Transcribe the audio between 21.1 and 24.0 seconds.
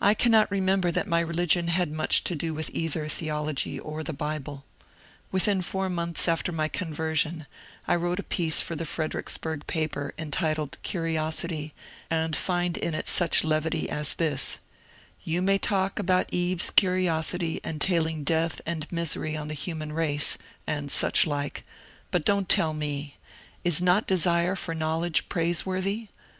like— but don't tell me;— is